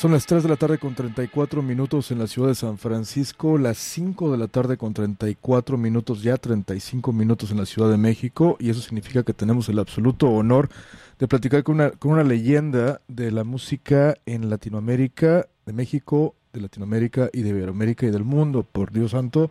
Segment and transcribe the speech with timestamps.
[0.00, 3.58] Son las 3 de la tarde con 34 minutos en la ciudad de San Francisco,
[3.58, 7.98] las 5 de la tarde con 34 minutos, ya 35 minutos en la Ciudad de
[7.98, 10.70] México, y eso significa que tenemos el absoluto honor
[11.18, 16.62] de platicar con una, con una leyenda de la música en Latinoamérica, de México, de
[16.62, 19.50] Latinoamérica y de Iberoamérica y del mundo, por Dios santo.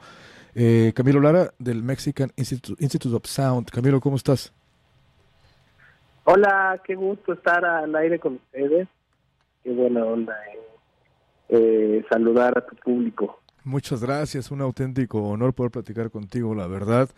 [0.55, 3.69] Eh, Camilo Lara, del Mexican Institute, Institute of Sound.
[3.69, 4.51] Camilo, ¿cómo estás?
[6.23, 8.87] Hola, qué gusto estar al aire con ustedes
[9.63, 10.35] qué buena onda
[11.49, 13.41] eh, saludar a tu público.
[13.63, 17.09] Muchas gracias, un auténtico honor poder platicar contigo, la verdad.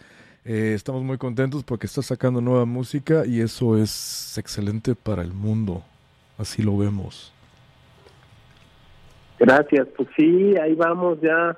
[0.44, 5.34] Eh, estamos muy contentos porque estás sacando nueva música y eso es excelente para el
[5.34, 5.84] mundo,
[6.38, 7.34] así lo vemos.
[9.38, 11.58] Gracias, pues sí, ahí vamos ya.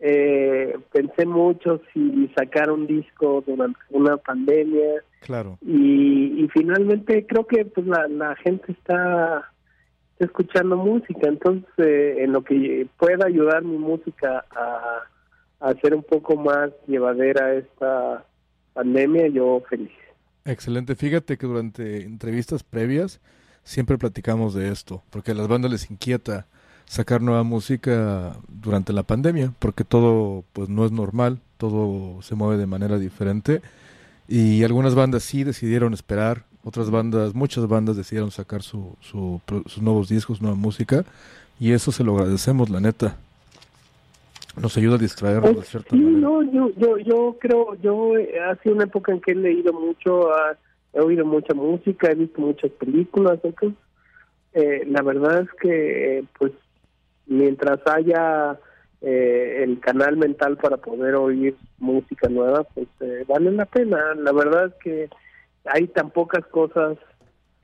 [0.00, 5.02] Eh, pensé mucho si sacar un disco durante una pandemia.
[5.20, 5.58] Claro.
[5.60, 9.50] Y, y finalmente creo que pues la, la gente está
[10.18, 15.04] escuchando música, entonces eh, en lo que pueda ayudar mi música a,
[15.60, 18.24] hacer un poco más llevadera esta
[18.74, 19.90] pandemia, yo feliz.
[20.44, 23.20] Excelente, fíjate que durante entrevistas previas
[23.64, 26.46] siempre platicamos de esto, porque a las bandas les inquieta
[26.84, 32.56] sacar nueva música durante la pandemia, porque todo pues no es normal, todo se mueve
[32.56, 33.60] de manera diferente.
[34.26, 40.08] Y algunas bandas sí decidieron esperar otras bandas, muchas bandas decidieron sacar su, sus nuevos
[40.10, 41.02] discos, nueva música,
[41.58, 43.16] y eso se lo agradecemos, la neta.
[44.60, 48.54] Nos ayuda a distraernos de cierta sí, No, yo, yo, yo creo, yo eh, ha
[48.56, 50.28] sido una época en que he leído mucho,
[50.92, 53.78] he oído mucha música, he visto muchas películas, entonces
[54.52, 56.52] eh, la verdad es que, pues,
[57.26, 58.58] mientras haya
[59.00, 62.88] eh, el canal mental para poder oír música nueva, pues
[63.26, 64.14] vale la pena.
[64.16, 65.08] La verdad es que
[65.64, 66.98] hay tan pocas cosas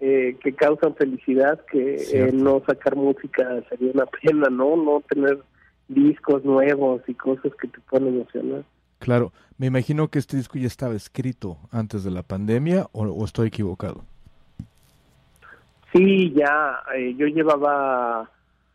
[0.00, 4.77] eh, que causan felicidad que eh, no sacar música sería una pena, ¿no?
[4.77, 5.41] No tener
[5.89, 8.65] discos nuevos y cosas que te pueden emocionar.
[8.98, 13.49] Claro, me imagino que este disco ya estaba escrito antes de la pandemia o, estoy
[13.49, 14.04] equivocado.
[15.93, 18.31] Sí, ya, eh, yo llevaba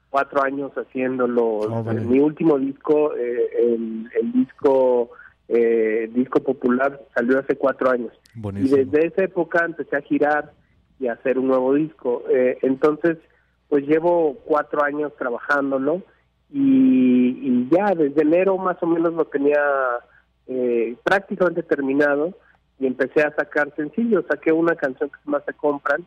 [0.10, 1.46] cuatro años haciéndolo.
[1.46, 5.12] Oh, Mi último disco, el, el disco
[5.50, 8.14] eh, disco popular salió hace cuatro años.
[8.36, 10.54] Y desde esa época empecé a girar
[11.00, 12.24] y a hacer un nuevo disco.
[12.30, 13.18] Eh, entonces,
[13.68, 16.04] pues llevo cuatro años trabajándolo
[16.52, 19.62] y, ya desde enero más o menos lo tenía
[20.48, 22.34] eh, prácticamente terminado
[22.80, 24.26] y empecé a sacar sencillos.
[24.28, 26.06] Saqué una canción que más se compran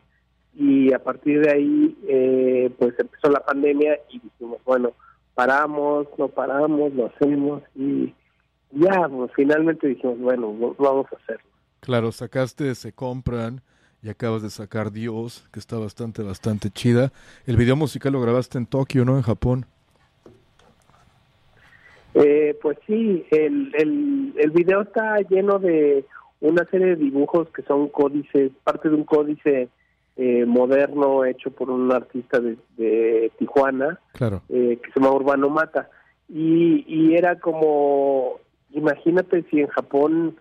[0.55, 4.93] y a partir de ahí eh, pues empezó la pandemia y dijimos, bueno,
[5.33, 8.13] paramos, no paramos, lo hacemos y
[8.75, 11.43] ya, pues, finalmente dijimos, bueno, vamos a hacerlo.
[11.79, 13.61] Claro, sacaste Se Compran
[14.01, 17.11] y acabas de sacar Dios, que está bastante, bastante chida.
[17.45, 19.15] El video musical lo grabaste en Tokio, ¿no?
[19.15, 19.65] En Japón.
[22.13, 26.05] Eh, pues sí, el, el, el video está lleno de
[26.41, 29.69] una serie de dibujos que son códices, parte de un códice
[30.17, 34.41] eh, moderno hecho por un artista de, Tijuana, claro.
[34.49, 35.89] eh, que se llama Urbano Mata.
[36.29, 38.39] Y, y era como
[38.73, 40.35] imagínate si en Japón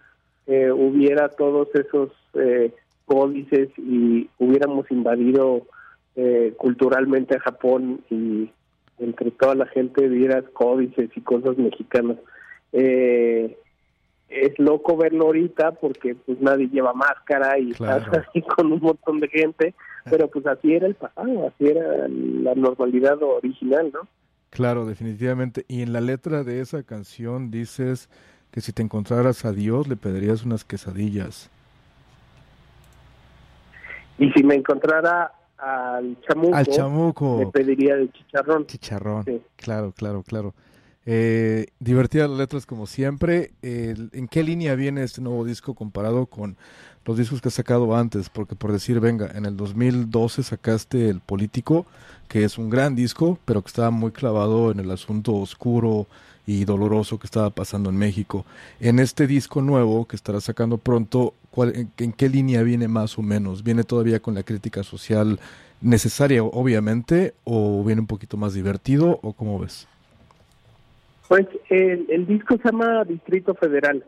[0.47, 2.73] eh, hubiera todos esos eh,
[3.05, 5.63] códices y hubiéramos invadido
[6.17, 8.51] eh, culturalmente a Japón y
[8.99, 12.19] entre toda la gente vieras códices y cosas mexicanas.
[12.73, 19.21] es loco verlo ahorita porque pues nadie lleva máscara y estás así con un montón
[19.21, 19.75] de gente,
[20.11, 24.09] pero pues así era el pasado, así era la normalidad original, ¿no?
[24.53, 25.65] Claro, definitivamente.
[25.67, 28.11] Y en la letra de esa canción dices
[28.51, 31.49] que si te encontraras a Dios le pedirías unas quesadillas.
[34.19, 37.39] Y si me encontrara al chamuco, al chamuco.
[37.39, 38.67] le pediría el chicharrón.
[38.67, 39.25] Chicharrón,
[39.57, 40.55] claro, claro, claro.
[41.05, 43.53] Eh, divertidas letras como siempre.
[43.63, 46.57] ¿En qué línea viene este nuevo disco comparado con
[47.05, 48.29] los discos que has sacado antes?
[48.29, 51.87] Porque por decir, venga, en el 2012 sacaste El Político,
[52.29, 56.07] que es un gran disco, pero que estaba muy clavado en el asunto oscuro
[56.47, 58.45] y doloroso que estaba pasando en México.
[58.81, 63.23] En este disco nuevo que estará sacando pronto, ¿cuál, en, qué línea viene más o
[63.23, 63.63] menos?
[63.63, 65.39] ¿Viene todavía con la crítica social
[65.81, 69.87] necesaria, obviamente, o viene un poquito más divertido, o cómo ves?
[71.33, 74.05] Pues el, disco se llama Distrito Federal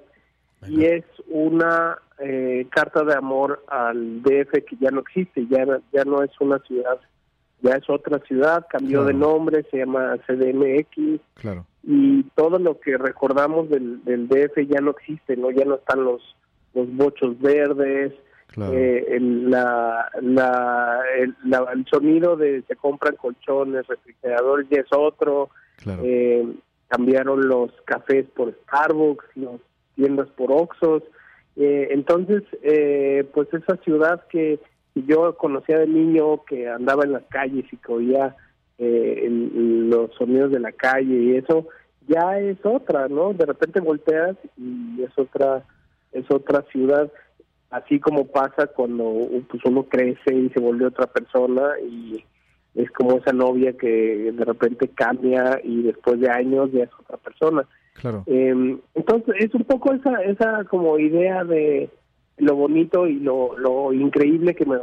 [0.69, 6.05] y es una eh, carta de amor al DF que ya no existe, ya, ya
[6.05, 7.01] no es una ciudad,
[7.63, 11.23] ya es otra ciudad, cambió de nombre, se llama CDMX.
[11.37, 11.65] Claro.
[11.83, 15.51] Y todo lo que recordamos del, del DF ya no existe, ¿no?
[15.51, 16.37] Ya no están los,
[16.75, 18.13] los bochos verdes,
[18.71, 25.49] eh, el, la, la, el, sonido de se compran colchones, refrigeradores ya es otro,
[25.87, 26.47] eh,
[26.89, 29.61] cambiaron los cafés por Starbucks, las
[29.95, 31.03] tiendas por Oxxos,
[31.57, 32.43] eh, entonces
[33.33, 34.59] pues esa ciudad que
[34.95, 38.37] yo conocía de niño, que andaba en las calles y que oía
[38.79, 41.69] los sonidos de la calle y eso,
[42.09, 43.33] ya es otra, ¿no?
[43.33, 45.65] De repente volteas y es otra
[46.13, 47.11] es otra ciudad
[47.75, 52.25] así como pasa cuando pues uno crece y se vuelve otra persona y
[52.75, 57.17] es como esa novia que de repente cambia y después de años ya es otra
[57.19, 57.67] persona.
[57.95, 58.25] Claro.
[58.27, 61.89] Em, entonces es un poco esa esa como idea de
[62.39, 64.79] lo bonito y lo, lo increíble que me,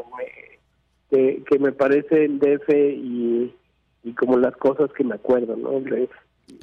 [1.10, 3.54] que, me parece el DF y,
[4.04, 5.82] y como las cosas que me acuerdo, ¿no?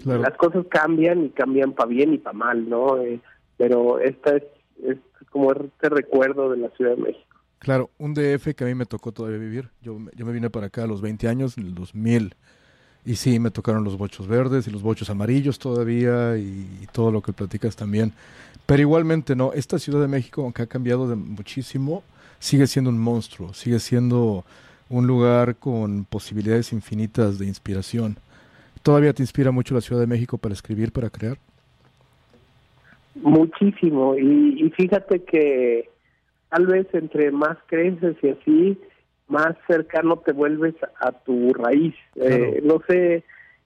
[0.04, 2.98] Las cosas cambian y cambian para bien y para mal, ¿no?
[2.98, 3.20] Eh,
[3.58, 4.44] pero esta es
[4.82, 4.98] es
[5.30, 7.36] como este recuerdo de la Ciudad de México.
[7.58, 9.68] Claro, un DF que a mí me tocó todavía vivir.
[9.82, 12.34] Yo, yo me vine para acá a los 20 años, en el 2000.
[13.04, 17.22] Y sí, me tocaron los bochos verdes y los bochos amarillos todavía y, todo lo
[17.22, 18.12] que platicas también.
[18.66, 22.02] Pero igualmente, no, esta Ciudad de México, aunque ha cambiado de muchísimo,
[22.38, 24.44] sigue siendo un monstruo, sigue siendo
[24.90, 28.16] un lugar con posibilidades infinitas de inspiración.
[28.82, 31.38] ¿Todavía te inspira mucho la Ciudad de México para escribir, para crear?
[33.14, 35.88] Muchísimo, y, fíjate que
[36.48, 38.78] tal vez entre más creces y así,
[39.28, 41.94] más cercano te vuelves a tu raíz.
[42.16, 43.24] Eh, no sé,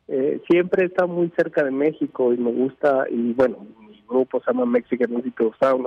[0.09, 4.41] eh, siempre he estado muy cerca de México y me gusta, y bueno, mi grupo
[4.41, 5.87] se llama Mexican Music Sound,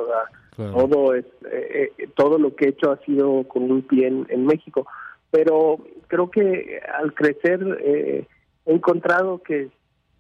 [0.56, 4.88] todo, es, eh, todo lo que he hecho ha sido con un pie en, México,
[5.32, 8.26] pero creo que al crecer he
[8.66, 9.70] encontrado que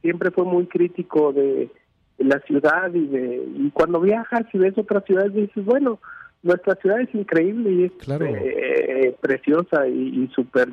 [0.01, 1.69] siempre fue muy crítico de
[2.18, 6.00] la ciudad y de y cuando viajas y ves otras ciudades dices bueno
[6.45, 10.69] nuestra ciudad es increíble y es eh, preciosa y, súper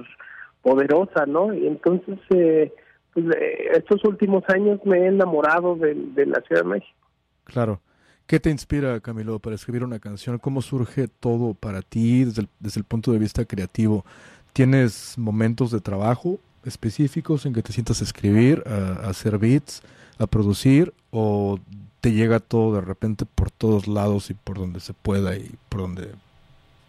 [0.60, 2.72] poderosa no y entonces eh,
[3.14, 5.94] pues, eh, estos últimos años me he enamorado de,
[6.26, 6.98] la Ciudad de México
[7.44, 7.80] claro
[8.24, 10.38] ¿Qué te inspira, Camilo, para escribir una canción?
[10.38, 14.06] ¿Cómo surge todo para ti desde el, desde el punto de vista creativo?
[14.54, 19.82] ¿Tienes momentos de trabajo específicos en que te sientas a escribir, a hacer beats?
[20.19, 21.59] A producir o
[22.03, 25.82] te llega todo de repente por todos lados y por donde se pueda y por
[25.82, 26.09] donde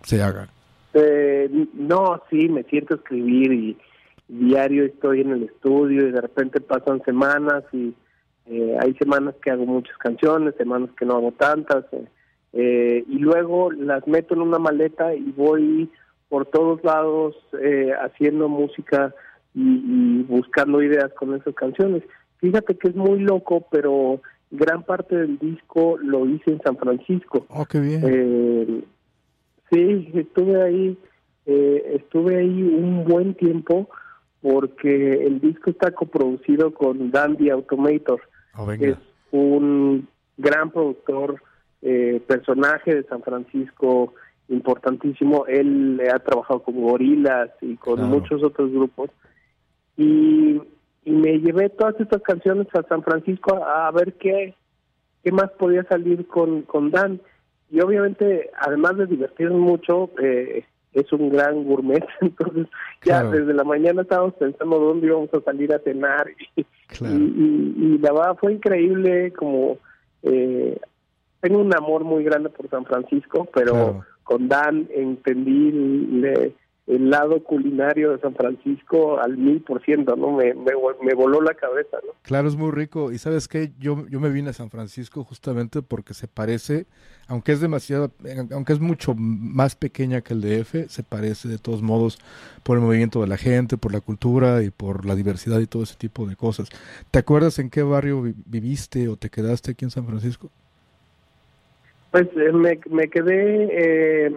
[0.04, 0.50] se haga?
[0.94, 3.78] Eh, no, sí, me siento a escribir y
[4.28, 7.94] diario estoy en el estudio y de repente pasan semanas y
[8.48, 11.86] eh, hay semanas que hago muchas canciones, semanas que no hago tantas
[12.54, 15.90] eh, y luego las meto en una maleta y voy
[16.28, 17.36] por todos lados
[18.02, 19.14] haciendo música
[19.54, 22.02] y buscando ideas con esas canciones
[22.44, 24.19] Fíjate que es muy loco, pero
[24.51, 27.45] gran parte del disco lo hice en San Francisco.
[27.48, 28.01] Oh, qué bien.
[28.06, 28.84] Eh,
[29.72, 30.98] sí, estuve ahí,
[31.45, 33.88] eh, estuve ahí un buen tiempo
[34.42, 38.19] porque el disco está coproducido con Dandy Automator,
[38.57, 38.98] oh, que es
[39.31, 40.06] un
[40.36, 41.42] gran productor,
[41.81, 44.16] eh, personaje de San Francisco
[44.50, 45.45] importantísimo.
[45.48, 49.12] Él ha trabajado con Gorilas y con muchos otros grupos.
[49.95, 50.60] Y
[51.06, 54.56] y me llevé todas estas canciones a San Francisco a, ver qué,
[55.24, 57.20] qué más podía salir con, con Dan.
[57.70, 60.64] Y obviamente, además de divertirnos mucho, eh,
[60.94, 62.68] es un gran gourmet, entonces
[63.04, 66.66] ya desde la mañana estábamos pensando dónde íbamos a salir a cenar y,
[67.02, 69.80] y, la verdad fue increíble como
[70.22, 70.80] eh,
[71.42, 75.72] tengo un amor muy grande por San Francisco, pero con Dan entendí
[76.22, 76.54] le,
[76.85, 80.33] el lado culinario de San Francisco al mil por ciento, ¿no?
[80.33, 82.11] Me, me, voló la cabeza, ¿no?
[82.23, 83.13] Claro, es muy rico.
[83.13, 86.85] Y sabes qué, yo, yo me vine a San Francisco justamente porque se parece,
[87.28, 88.11] aunque es demasiado,
[88.52, 92.19] aunque es mucho más pequeña que el DF, se parece de todos modos
[92.63, 95.83] por el movimiento de la gente, por la cultura y por la diversidad y todo
[95.83, 96.68] ese tipo de cosas.
[97.11, 100.49] ¿Te acuerdas en qué barrio viviste o te quedaste aquí en San Francisco?
[102.11, 103.69] Pues eh, me, me quedé...
[103.71, 104.35] Eh,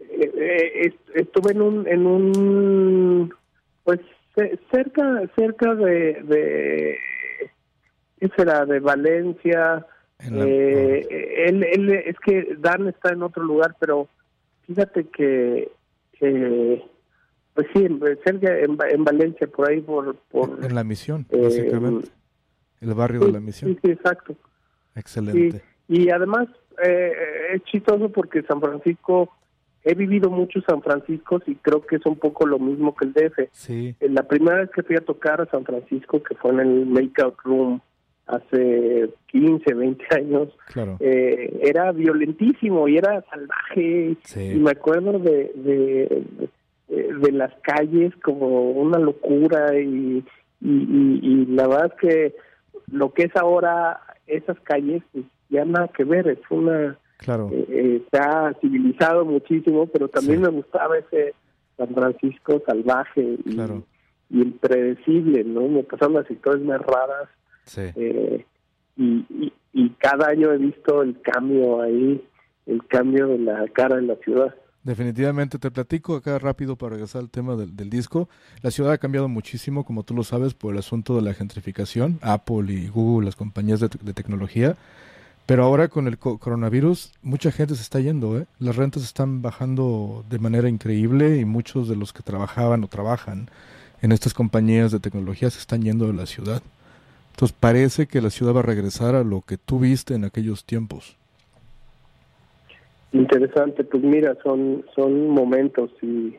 [0.00, 3.34] eh, estuve en un en un
[3.84, 4.00] pues
[4.70, 6.98] cerca cerca de de
[8.18, 9.86] qué será de Valencia.
[10.22, 14.06] Eh, él, él es que Dan está en otro lugar pero
[14.66, 15.70] fíjate que
[17.54, 17.88] pues sí
[18.24, 22.08] cerca en, Valencia por ahí por por en la misión eh, básicamente.
[22.80, 23.78] El barrio de la misión.
[23.82, 24.34] sí, exacto.
[24.94, 25.62] Excelente.
[25.88, 26.48] Y además
[26.82, 27.12] eh,
[27.54, 29.30] es chistoso porque San Francisco
[29.84, 33.12] he vivido mucho San Francisco y creo que es un poco lo mismo que el
[33.12, 33.48] DF.
[33.52, 33.94] Sí.
[34.00, 37.36] La primera vez que fui a tocar a San Francisco, que fue en el Makeout
[37.44, 37.80] Room
[38.26, 40.48] hace 15, 20 años,
[41.00, 44.16] eh, era violentísimo y era salvaje.
[44.36, 46.48] Y me acuerdo de, de,
[46.88, 50.24] de, las calles como una locura y,
[50.60, 52.34] y, la verdad es que
[52.92, 56.96] lo que es ahora esas calles pues ya nada que ver, es una...
[57.20, 57.50] Claro.
[57.52, 61.34] Eh, eh, se ha civilizado muchísimo, pero también me gustaba ese
[61.76, 63.60] San Francisco salvaje y,
[64.30, 65.68] y impredecible, ¿no?
[65.68, 67.28] Me pasaron las historias más raras
[67.76, 68.44] eh,
[68.96, 72.24] y, y, cada año he visto el cambio ahí,
[72.66, 74.54] el cambio de la cara de la ciudad.
[74.82, 78.30] Definitivamente, te platico acá rápido para regresar al tema del, disco.
[78.62, 82.18] La ciudad ha cambiado muchísimo, como tú lo sabes, por el asunto de la gentrificación,
[82.22, 84.76] Apple y Google, las compañías de, tecnología.
[85.50, 88.46] Pero ahora con el coronavirus, mucha gente se está yendo, ¿eh?
[88.60, 93.48] Las rentas están bajando de manera increíble y muchos de los que trabajaban o trabajan
[94.00, 96.62] en estas compañías de tecnología se están yendo de la ciudad.
[97.32, 100.64] Entonces parece que la ciudad va a regresar a lo que tú viste en aquellos
[100.64, 101.16] tiempos.
[103.10, 106.36] Interesante, pues mira, son son momentos y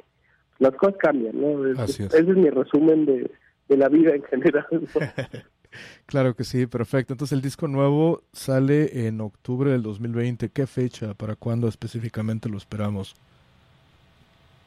[0.60, 1.84] las cosas cambian, ¿no?
[1.84, 3.30] Ese es mi resumen de,
[3.76, 4.66] la vida en general.
[6.06, 7.14] claro que sí, perfecto.
[7.14, 10.50] Entonces el disco nuevo sale en octubre del 2020.
[10.50, 11.14] ¿Qué fecha?
[11.14, 13.16] ¿Para cuándo específicamente lo esperamos?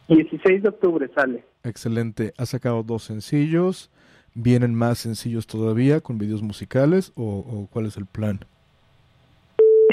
[0.08, 1.44] 16 de octubre sale.
[1.62, 2.34] Excelente.
[2.36, 3.90] Ha sacado dos sencillos.
[4.34, 8.40] ¿Vienen más sencillos todavía con videos musicales o, cuál es el plan?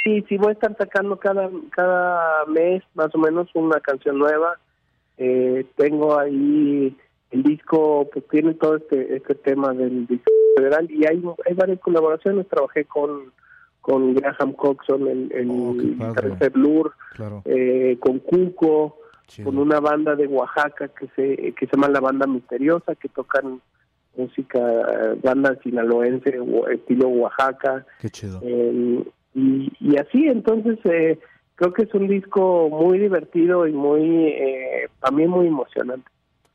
[0.03, 4.57] Sí, sí, voy a estar sacando cada, cada mes más o menos una canción nueva.
[5.17, 6.97] Eh, tengo ahí
[7.29, 11.79] el disco, pues tiene todo este, este tema del disco federal y hay, hay varias
[11.79, 12.47] colaboraciones.
[12.47, 13.31] Trabajé con,
[13.81, 16.93] con Graham Coxon, el, el oh, Blur,
[17.45, 18.97] eh, con Cuco,
[19.43, 23.61] con una banda de Oaxaca que se, que se llama La Banda Misteriosa, que tocan
[24.15, 24.59] música,
[25.23, 26.37] banda sinaloense,
[26.73, 27.85] estilo Oaxaca.
[27.99, 28.39] Qué chido.
[28.43, 29.03] Em,
[29.33, 31.17] y, así, entonces, eh,
[31.55, 36.09] creo que es un disco muy divertido y muy, eh, también muy emocionante.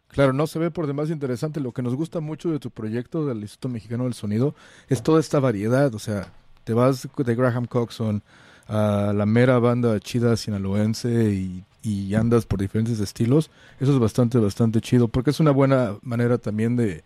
[0.09, 1.61] Claro, no se ve por demás interesante.
[1.61, 4.55] Lo que nos gusta mucho de tu proyecto del Instituto Mexicano del Sonido
[4.89, 5.95] es toda esta variedad.
[5.95, 6.33] O sea,
[6.65, 8.23] te vas de Graham Coxon
[8.69, 13.51] a la mera banda chida sinaloense y, y andas por diferentes estilos.
[13.79, 17.05] Eso es bastante, bastante chido porque es una buena manera también de,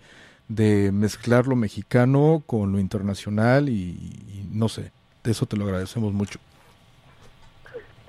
[0.50, 3.97] de mezclar lo mexicano con lo internacional y,
[4.52, 4.90] no sé,
[5.23, 6.40] de eso te lo agradecemos mucho.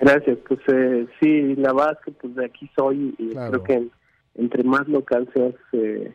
[0.00, 3.88] Gracias, pues eh, sí, la verdad que pues de aquí soy y creo que
[4.34, 6.14] entre más local seas, eh,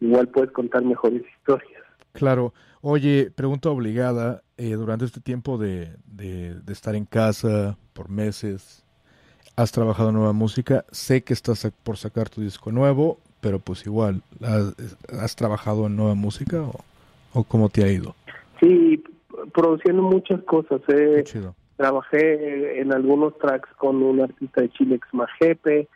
[0.00, 1.82] igual puedes contar mejores historias.
[2.12, 2.52] Claro.
[2.80, 8.84] Oye, pregunta obligada, eh, durante este tiempo de, de, de, estar en casa por meses,
[9.56, 14.22] has trabajado nueva música, sé que estás por sacar tu disco nuevo, pero pues igual,
[15.20, 16.62] ¿has, trabajado en nueva música
[17.32, 18.14] o, cómo te ha ido?
[18.60, 19.02] Sí,
[19.52, 20.80] produciendo muchas cosas.
[20.88, 21.24] Eh.
[21.76, 25.88] Trabajé en algunos tracks con un artista de Chile, ex Majepe.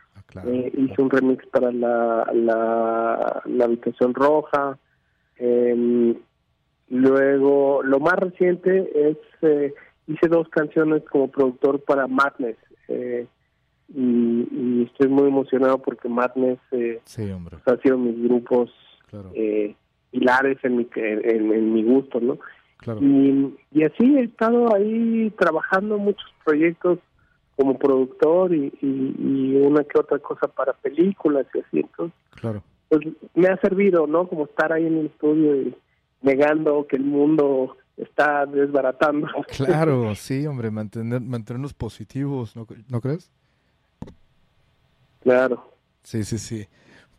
[0.45, 4.77] Eh, hice un remix para la, la, Habitación Roja.
[5.37, 6.15] Em,
[6.89, 9.73] luego, lo más reciente es, eh,
[10.07, 12.57] hice dos canciones como productor para Madness.
[12.87, 13.27] Eh,
[13.95, 16.99] y, estoy muy emocionado porque Madness eh,
[17.65, 18.71] ha sido mis grupos
[19.35, 19.75] eh,
[20.11, 22.37] pilares en mi, en, mi gusto, ¿no?
[22.99, 26.99] Y, y, así he estado ahí trabajando muchos proyectos
[27.55, 32.63] como productor y, y, una que otra cosa para películas y así, entonces, claro.
[32.89, 33.01] pues
[33.35, 34.27] me ha servido, ¿no?
[34.27, 35.75] Como estar ahí en el estudio y
[36.21, 39.27] negando que el mundo está desbaratando.
[39.55, 43.31] Claro, sí, hombre, mantener, mantenernos positivos, ¿no, ¿no crees?
[45.21, 45.69] Claro.
[46.01, 46.67] Sí, sí, sí.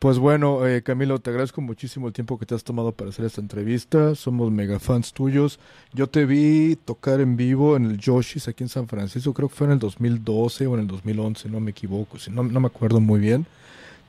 [0.05, 3.25] Pues bueno, eh, Camilo, te agradezco muchísimo el tiempo que te has tomado para hacer
[3.25, 4.15] esta entrevista.
[4.15, 5.59] Somos mega fans tuyos.
[5.95, 9.55] Yo te vi tocar en vivo en el Yoshis aquí en San Francisco, creo que
[9.55, 13.01] fue en el 2012 o en el 2011, no me equivoco, no, no me acuerdo
[13.01, 13.47] muy bien.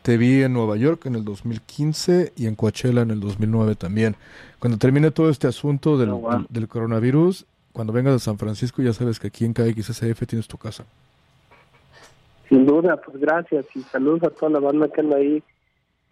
[0.01, 4.17] Te vi en Nueva York en el 2015 y en Coachella en el 2009 también.
[4.59, 8.91] Cuando termine todo este asunto del, oh, del coronavirus, cuando vengas a San Francisco ya
[8.91, 10.83] sabes que aquí en KXSF tienes tu casa.
[12.49, 15.41] Sin duda, pues gracias y saludos a toda la banda que anda ahí.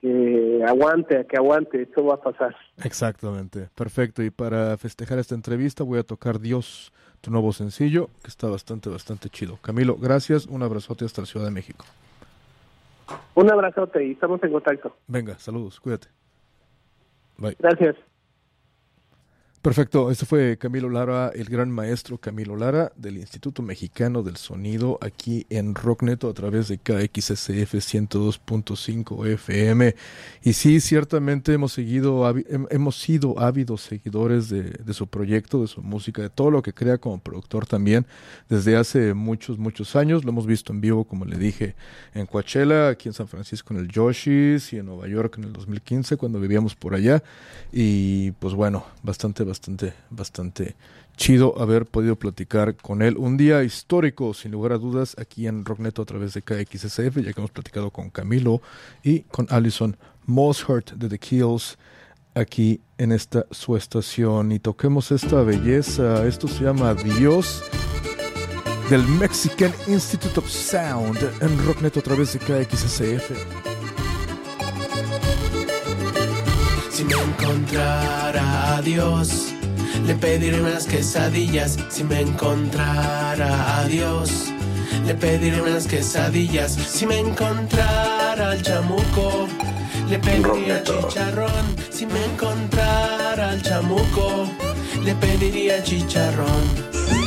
[0.03, 2.53] Que aguante, que aguante, esto va a pasar.
[2.83, 4.21] Exactamente, perfecto.
[4.21, 6.91] Y para festejar esta entrevista voy a tocar Dios,
[7.21, 9.59] tu nuevo sencillo, que está bastante, bastante chido.
[9.61, 11.85] Camilo, gracias, un abrazote hasta la Ciudad de México.
[13.33, 14.93] Un abrazote y estamos en contacto.
[15.07, 16.09] Venga, saludos, cuídate.
[17.37, 17.55] Bye.
[17.57, 17.95] Gracias.
[19.63, 24.99] Perfecto, este fue Camilo Lara, el gran maestro Camilo Lara del Instituto Mexicano del Sonido
[24.99, 29.95] aquí en Rockneto a través de KXSF 102.5 FM.
[30.43, 32.29] Y sí, ciertamente hemos seguido,
[32.71, 36.73] hemos sido ávidos seguidores de, de, su proyecto, de su música, de todo lo que
[36.73, 38.05] crea como productor también
[38.49, 40.25] desde hace muchos, muchos años.
[40.25, 41.75] Lo hemos visto en vivo, como le dije,
[42.13, 45.53] en Coachella, aquí en San Francisco en el Yoshis y en Nueva York en el
[45.53, 47.23] 2015 cuando vivíamos por allá.
[47.71, 49.52] Y pues bueno, bastante, bastante,
[50.09, 50.75] bastante
[51.15, 53.17] chido haber podido platicar con él.
[53.17, 57.33] Un día histórico, sin lugar a dudas, aquí en Rockneto a través de KXSF, ya
[57.33, 58.61] que hemos platicado con Camilo
[59.03, 61.77] y con Allison Mosshart de The Kills
[62.35, 64.51] aquí en esta su estación.
[64.51, 66.25] Y toquemos esta belleza.
[66.25, 67.63] Esto se llama Dios
[68.89, 73.72] del Mexican Institute of Sound en Rockneto a través de KXSF.
[76.93, 79.53] Si me encontrara a Dios
[80.05, 84.51] le pediré unas quesadillas si me encontrara a Dios.
[85.05, 89.47] Le pediré unas quesadillas si me encontrara al chamuco.
[90.09, 94.45] Le pediría chicharrón si me encontrara al chamuco.
[95.05, 97.22] Le pediría chicharrón.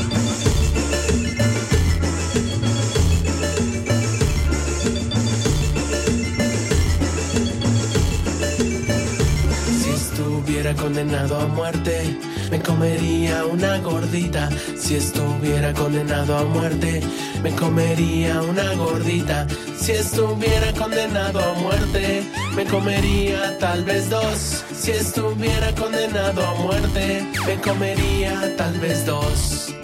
[10.56, 12.16] Estuviera condenado a muerte
[12.50, 14.48] me comería una gordita.
[14.78, 17.00] Si estuviera condenado a muerte,
[17.42, 19.46] me comería una gordita.
[19.78, 22.22] Si estuviera condenado a muerte,
[22.54, 24.64] me comería tal vez dos.
[24.74, 29.75] Si estuviera condenado a muerte, me comería tal vez dos.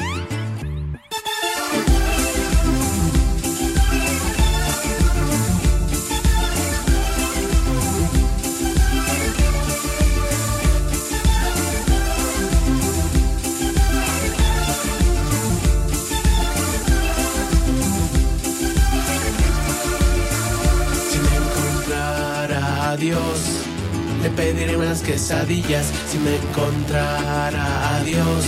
[24.23, 28.45] Le pediré unas quesadillas si me encontrara a Dios.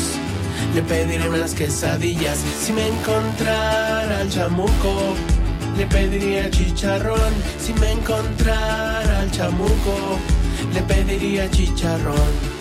[0.75, 5.15] Le pediré unas quesadillas si me encontrara al chamuco.
[5.77, 10.19] Le pediría chicharrón si me encontrara al chamuco.
[10.73, 12.54] Le pediría chicharrón.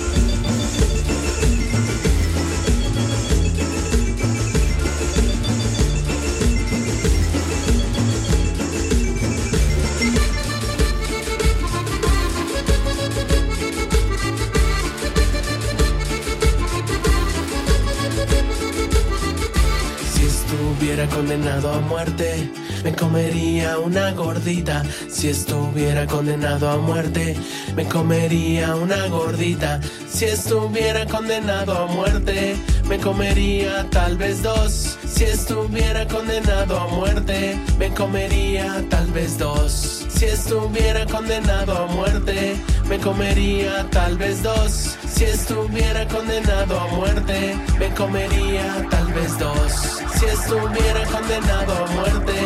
[21.24, 22.52] Condenado a muerte,
[22.84, 24.84] me comería una gordita.
[25.10, 27.38] Si estuviera condenado a muerte,
[27.78, 29.80] me comería una gordita.
[30.12, 32.58] Si estuviera condenado a muerte,
[32.90, 34.98] me comería tal vez dos.
[35.08, 40.06] Si estuviera condenado a muerte, me comería tal vez dos.
[40.10, 42.58] Si estuviera condenado a muerte,
[42.94, 44.96] me comería tal vez dos.
[45.16, 49.72] Si estuviera condenado a muerte, me comería tal vez dos.
[50.16, 52.38] Si estuviera condenado a muerte,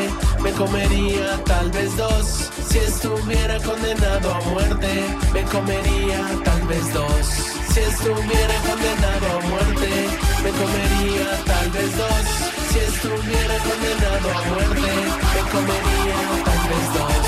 [0.41, 2.49] me comería tal vez dos.
[2.69, 4.91] Si estuviera condenado a muerte,
[5.33, 7.25] me comería tal vez dos.
[7.73, 9.89] Si estuviera condenado a muerte,
[10.43, 12.25] me comería tal vez dos.
[12.71, 14.91] Si estuviera condenado a muerte,
[15.35, 17.23] me comería tal vez dos.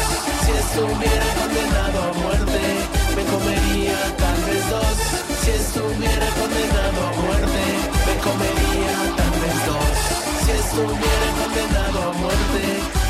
[0.46, 2.99] Si estuviera condenado a muerte,
[3.32, 4.98] comería tal vez dos.
[5.42, 7.64] Si estuviera condenado a muerte,
[8.08, 12.62] me comería tal vez dos si estuviera condenado a muerte,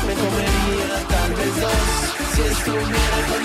[0.06, 1.84] me comería tal vez dos.
[2.34, 3.39] Si estuviera condenado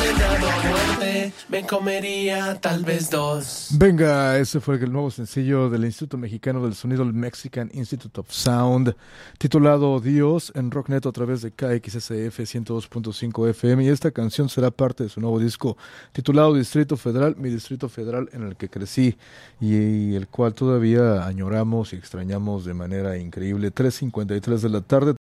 [1.50, 3.70] me comería tal vez dos.
[3.78, 8.32] Venga, ese fue el nuevo sencillo del Instituto Mexicano del Sonido, el Mexican Institute of
[8.32, 8.96] Sound,
[9.38, 13.86] titulado Dios en Rocknet a través de KXSF 102.5 FM.
[13.86, 15.78] Y esta canción será parte de su nuevo disco
[16.12, 19.18] titulado Distrito Federal, mi Distrito Federal en el que crecí
[19.60, 23.74] y el cual todavía añoramos y extrañamos de manera increíble.
[23.74, 25.16] 3.53 de la tarde.